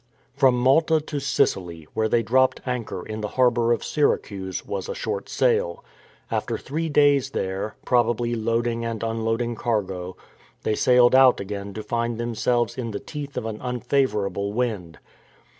[0.33, 4.95] From Malta to Sicily, where they dropped anchor in the harbour of Syracuse, was a
[4.95, 5.85] short sail.
[6.31, 10.17] After three days there— probably loading and unloading cargo—
[10.63, 14.97] they sailed out again to find themselves in the teeth of an unfavourable wind.